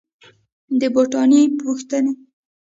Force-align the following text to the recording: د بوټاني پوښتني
د 0.79 0.81
بوټاني 0.93 1.41
پوښتني 1.59 2.13